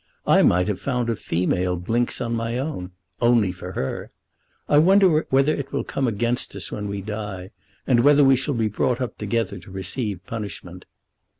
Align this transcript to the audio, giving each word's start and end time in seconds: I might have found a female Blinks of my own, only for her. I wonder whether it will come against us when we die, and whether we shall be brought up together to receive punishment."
I 0.25 0.41
might 0.41 0.67
have 0.67 0.79
found 0.79 1.11
a 1.11 1.15
female 1.15 1.75
Blinks 1.75 2.21
of 2.21 2.31
my 2.31 2.57
own, 2.57 2.89
only 3.21 3.51
for 3.51 3.73
her. 3.73 4.09
I 4.67 4.79
wonder 4.79 5.27
whether 5.29 5.53
it 5.53 5.71
will 5.71 5.83
come 5.83 6.07
against 6.07 6.55
us 6.55 6.71
when 6.71 6.87
we 6.87 7.01
die, 7.01 7.51
and 7.85 7.99
whether 7.99 8.23
we 8.23 8.35
shall 8.35 8.55
be 8.55 8.67
brought 8.67 8.99
up 8.99 9.19
together 9.19 9.59
to 9.59 9.69
receive 9.69 10.25
punishment." 10.25 10.85